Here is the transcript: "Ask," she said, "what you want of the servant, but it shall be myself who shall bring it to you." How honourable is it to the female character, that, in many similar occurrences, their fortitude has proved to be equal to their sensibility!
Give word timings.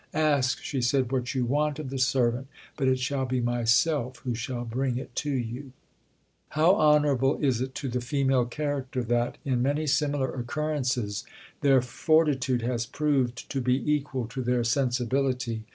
"Ask," 0.15 0.63
she 0.63 0.81
said, 0.81 1.11
"what 1.11 1.35
you 1.35 1.45
want 1.45 1.77
of 1.77 1.91
the 1.91 1.99
servant, 1.99 2.47
but 2.75 2.87
it 2.87 2.97
shall 2.97 3.27
be 3.27 3.39
myself 3.39 4.17
who 4.23 4.33
shall 4.33 4.65
bring 4.65 4.97
it 4.97 5.13
to 5.17 5.29
you." 5.29 5.73
How 6.49 6.73
honourable 6.75 7.37
is 7.37 7.61
it 7.61 7.75
to 7.75 7.87
the 7.87 8.01
female 8.01 8.45
character, 8.45 9.03
that, 9.03 9.37
in 9.45 9.61
many 9.61 9.85
similar 9.85 10.33
occurrences, 10.33 11.23
their 11.61 11.83
fortitude 11.83 12.63
has 12.63 12.87
proved 12.87 13.47
to 13.51 13.61
be 13.61 13.91
equal 13.93 14.25
to 14.29 14.41
their 14.41 14.63
sensibility! 14.63 15.65